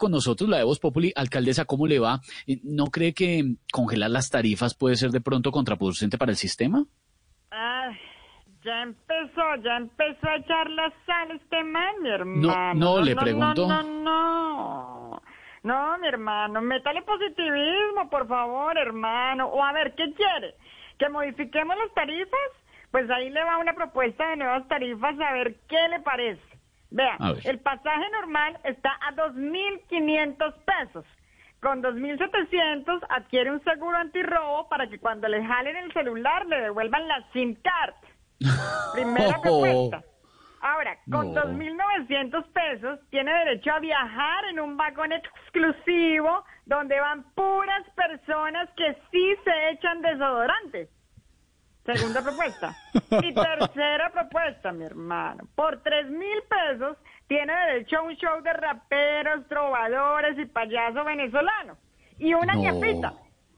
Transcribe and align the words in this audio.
con 0.00 0.10
nosotros, 0.10 0.50
la 0.50 0.56
de 0.56 0.64
Voz 0.64 0.80
Populi. 0.80 1.12
Alcaldesa, 1.14 1.66
¿cómo 1.66 1.86
le 1.86 2.00
va? 2.00 2.20
Eh, 2.48 2.58
¿No 2.64 2.86
cree 2.86 3.14
que 3.14 3.54
congelar 3.70 4.10
las 4.10 4.30
tarifas 4.30 4.74
puede 4.74 4.96
ser 4.96 5.10
de 5.10 5.20
pronto 5.20 5.52
contraproducente 5.52 6.18
para 6.18 6.32
el 6.32 6.36
sistema? 6.36 6.84
Ay, 7.50 7.96
ya 8.64 8.82
empezó, 8.82 9.42
ya 9.62 9.76
empezó 9.76 10.26
a 10.26 10.36
echar 10.36 10.70
la 10.70 10.92
sal 11.06 11.30
este 11.32 11.62
man, 11.62 12.02
mi 12.02 12.08
hermano. 12.08 12.74
no, 12.74 13.00
le 13.00 13.14
pregunto. 13.14 13.68
No, 13.68 13.82
no, 13.82 14.02
no. 14.02 15.22
No, 15.62 15.98
mi 15.98 16.08
hermano, 16.08 16.62
métale 16.62 17.02
positivismo, 17.02 18.08
por 18.10 18.26
favor, 18.26 18.78
hermano. 18.78 19.46
O 19.48 19.62
a 19.62 19.72
ver, 19.72 19.94
¿qué 19.94 20.14
quiere? 20.14 20.54
¿Que 20.98 21.10
modifiquemos 21.10 21.76
las 21.76 21.92
tarifas? 21.92 22.50
Pues 22.90 23.08
ahí 23.10 23.28
le 23.28 23.44
va 23.44 23.58
una 23.58 23.74
propuesta 23.74 24.30
de 24.30 24.36
nuevas 24.36 24.66
tarifas, 24.68 25.14
a 25.20 25.32
ver 25.34 25.56
qué 25.68 25.88
le 25.90 26.00
parece. 26.00 26.59
Vea, 26.90 27.16
el 27.44 27.60
pasaje 27.60 28.10
normal 28.10 28.58
está 28.64 28.90
a 29.00 29.12
2.500 29.14 30.54
pesos. 30.64 31.04
Con 31.60 31.82
2.700 31.82 33.06
adquiere 33.10 33.52
un 33.52 33.62
seguro 33.64 33.96
antirrobo 33.96 34.68
para 34.68 34.88
que 34.88 34.98
cuando 34.98 35.28
le 35.28 35.44
jalen 35.44 35.76
el 35.76 35.92
celular 35.92 36.46
le 36.46 36.60
devuelvan 36.62 37.06
la 37.06 37.22
SIM 37.32 37.54
card. 37.62 37.94
Primera 38.94 39.40
propuesta. 39.40 40.02
Ahora, 40.62 40.96
con 41.10 41.32
No. 41.32 41.42
2.900 41.42 42.44
pesos 42.52 43.00
tiene 43.10 43.32
derecho 43.32 43.72
a 43.72 43.78
viajar 43.78 44.44
en 44.46 44.60
un 44.60 44.76
vagón 44.76 45.12
exclusivo 45.12 46.44
donde 46.66 46.98
van 47.00 47.24
puras 47.34 47.88
personas 47.94 48.68
que 48.76 48.94
sí 49.10 49.34
se 49.44 49.70
echan 49.70 50.02
desodorante. 50.02 50.88
Segunda 51.84 52.22
propuesta. 52.22 52.76
Y 53.22 53.34
tercera 53.34 54.10
propuesta, 54.12 54.72
mi 54.72 54.84
hermano. 54.84 55.44
Por 55.54 55.82
tres 55.82 56.08
mil 56.10 56.38
pesos 56.48 56.96
tiene 57.26 57.52
derecho 57.52 57.98
a 57.98 58.02
un 58.02 58.14
show 58.16 58.42
de 58.42 58.52
raperos, 58.52 59.46
trovadores 59.48 60.38
y 60.38 60.46
payaso 60.46 61.04
venezolano. 61.04 61.76
Y 62.18 62.34
una 62.34 62.54
No. 62.54 62.62
ñapita. 62.62 63.14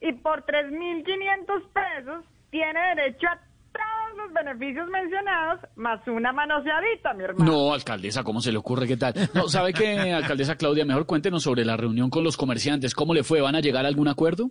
Y 0.00 0.12
por 0.14 0.42
tres 0.44 0.70
mil 0.70 1.04
quinientos 1.04 1.62
pesos 1.72 2.24
tiene 2.50 2.80
derecho 2.96 3.26
a 3.28 3.38
todos 3.72 4.16
los 4.16 4.32
beneficios 4.32 4.88
mencionados, 4.88 5.60
más 5.76 6.00
una 6.08 6.32
manoseadita, 6.32 7.12
mi 7.14 7.24
hermano. 7.24 7.52
No, 7.52 7.74
alcaldesa, 7.74 8.24
¿cómo 8.24 8.40
se 8.40 8.50
le 8.50 8.58
ocurre? 8.58 8.86
¿Qué 8.86 8.96
tal? 8.96 9.12
No, 9.34 9.48
¿sabe 9.48 9.72
qué, 9.74 10.12
alcaldesa 10.12 10.56
Claudia? 10.56 10.84
Mejor 10.86 11.04
cuéntenos 11.06 11.42
sobre 11.42 11.64
la 11.64 11.76
reunión 11.76 12.08
con 12.08 12.24
los 12.24 12.36
comerciantes. 12.38 12.94
¿Cómo 12.94 13.12
le 13.14 13.22
fue? 13.24 13.40
¿Van 13.42 13.54
a 13.56 13.60
llegar 13.60 13.84
a 13.84 13.88
algún 13.88 14.08
acuerdo? 14.08 14.50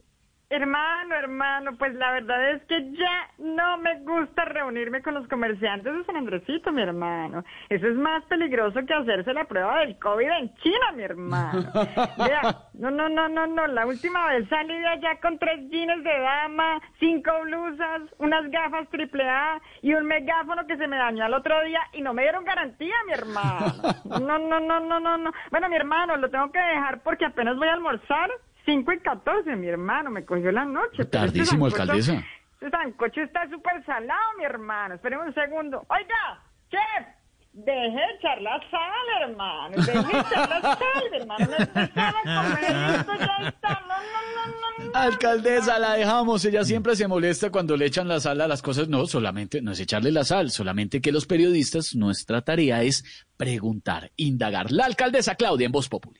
Hermano, 0.55 1.15
hermano, 1.15 1.75
pues 1.77 1.93
la 1.95 2.11
verdad 2.13 2.51
es 2.51 2.63
que 2.63 2.91
ya 2.93 3.29
no 3.39 3.77
me 3.79 3.99
gusta 3.99 4.45
reunirme 4.45 5.01
con 5.01 5.13
los 5.13 5.27
comerciantes 5.27 5.93
de 5.93 6.05
San 6.05 6.15
Andresito, 6.15 6.71
mi 6.71 6.81
hermano. 6.81 7.43
Eso 7.67 7.87
es 7.87 7.95
más 7.97 8.23
peligroso 8.23 8.79
que 8.85 8.93
hacerse 8.93 9.33
la 9.33 9.43
prueba 9.43 9.79
del 9.79 9.99
COVID 9.99 10.29
en 10.29 10.55
China, 10.55 10.93
mi 10.95 11.03
hermano. 11.03 11.61
Vea, 12.17 12.57
no, 12.73 12.89
no, 12.89 13.09
no, 13.09 13.27
no, 13.27 13.47
no. 13.47 13.67
La 13.67 13.85
última 13.85 14.27
vez 14.27 14.47
salí 14.47 14.77
de 14.77 14.87
allá 14.87 15.19
con 15.19 15.37
tres 15.39 15.59
jeans 15.69 16.01
de 16.05 16.19
dama, 16.21 16.81
cinco 17.01 17.31
blusas, 17.41 18.03
unas 18.19 18.49
gafas 18.49 18.87
triple 18.91 19.27
A 19.27 19.59
y 19.81 19.93
un 19.93 20.05
megáfono 20.05 20.65
que 20.65 20.77
se 20.77 20.87
me 20.87 20.95
dañó 20.95 21.25
al 21.25 21.33
otro 21.33 21.61
día 21.65 21.81
y 21.91 22.01
no 22.01 22.13
me 22.13 22.21
dieron 22.21 22.45
garantía, 22.45 22.95
mi 23.07 23.11
hermano. 23.11 23.73
No, 24.05 24.39
no, 24.39 24.59
no, 24.61 24.79
no, 24.79 24.99
no, 25.01 25.17
no. 25.17 25.31
Bueno, 25.51 25.67
mi 25.67 25.75
hermano, 25.75 26.15
lo 26.15 26.29
tengo 26.29 26.49
que 26.49 26.59
dejar 26.59 27.01
porque 27.01 27.25
apenas 27.25 27.57
voy 27.57 27.67
a 27.67 27.73
almorzar. 27.73 28.31
5 28.65 28.91
y 28.93 28.99
14, 28.99 29.55
mi 29.55 29.67
hermano, 29.67 30.09
me 30.09 30.25
cogió 30.25 30.51
la 30.51 30.65
noche. 30.65 31.01
este 31.03 31.05
Tardísimo, 31.05 31.67
sancocho- 31.69 31.81
alcaldesa. 31.81 32.23
Este 32.53 32.69
sancocho 32.71 33.21
está 33.21 33.49
súper 33.49 33.85
salado, 33.85 34.19
mi 34.37 34.43
hermano. 34.45 34.95
Espéreme 34.95 35.23
un 35.25 35.33
segundo. 35.33 35.85
Oiga, 35.89 36.43
chef, 36.71 37.07
deje 37.53 37.91
de 37.91 38.03
echar 38.17 38.41
la 38.41 38.59
sal, 38.71 39.29
hermano. 39.29 39.75
Deje 39.75 39.91
de 39.91 40.19
echar 40.19 40.49
la 40.49 40.61
sal, 40.61 41.03
mi 41.11 41.17
hermano. 41.17 41.45
No 41.47 41.55
empezaba 41.57 42.19
a 42.25 42.43
comer 42.43 42.95
esto, 42.95 43.11
ya 43.19 43.47
está. 43.49 43.69
No, 43.81 43.87
no, 43.87 44.47
no, 44.47 44.81
no, 44.81 44.85
no. 44.91 44.97
Alcaldesa, 44.99 45.77
la 45.77 45.93
dejamos. 45.93 46.43
Ella 46.45 46.63
siempre 46.63 46.95
se 46.95 47.07
molesta 47.07 47.51
cuando 47.51 47.77
le 47.77 47.85
echan 47.85 48.07
la 48.07 48.19
sal 48.19 48.41
a 48.41 48.47
las 48.47 48.61
cosas. 48.63 48.87
No, 48.87 49.05
solamente, 49.05 49.61
no 49.61 49.71
es 49.73 49.79
echarle 49.79 50.11
la 50.11 50.23
sal, 50.23 50.49
solamente 50.49 51.01
que 51.01 51.11
los 51.11 51.27
periodistas, 51.27 51.95
nuestra 51.95 52.41
tarea 52.41 52.81
es 52.81 53.25
preguntar, 53.37 54.11
indagar. 54.15 54.71
La 54.71 54.85
alcaldesa 54.85 55.35
Claudia 55.35 55.65
en 55.67 55.71
Voz 55.71 55.87
Populi. 55.87 56.19